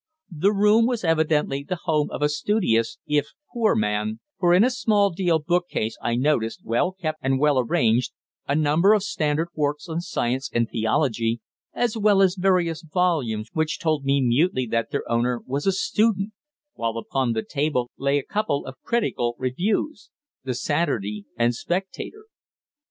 The 0.35 0.51
room 0.51 0.87
was 0.87 1.03
evidently 1.03 1.61
the 1.63 1.81
home 1.83 2.09
of 2.09 2.23
a 2.23 2.29
studious, 2.29 2.97
if 3.05 3.33
poor, 3.53 3.75
man, 3.75 4.19
for 4.39 4.55
in 4.55 4.63
a 4.63 4.71
small 4.71 5.11
deal 5.11 5.37
bookcase 5.37 5.95
I 6.01 6.15
noticed, 6.15 6.65
well 6.65 6.93
kept 6.93 7.19
and 7.21 7.37
well 7.39 7.59
arranged, 7.59 8.11
a 8.47 8.55
number 8.55 8.95
of 8.95 9.03
standard 9.03 9.49
works 9.53 9.87
on 9.87 10.01
science 10.01 10.49
and 10.51 10.67
theology, 10.67 11.39
as 11.75 11.95
well 11.97 12.23
as 12.23 12.33
various 12.33 12.81
volumes 12.81 13.49
which 13.53 13.77
told 13.77 14.03
me 14.03 14.21
mutely 14.23 14.65
that 14.71 14.89
their 14.89 15.07
owner 15.07 15.39
was 15.45 15.67
a 15.67 15.71
student, 15.71 16.33
while 16.73 16.97
upon 16.97 17.33
the 17.33 17.43
table 17.47 17.91
lay 17.95 18.17
a 18.17 18.23
couple 18.25 18.65
of 18.65 18.81
critical 18.81 19.35
reviews, 19.37 20.09
the 20.43 20.55
"Saturday" 20.55 21.27
and 21.37 21.53
"Spectator." 21.53 22.25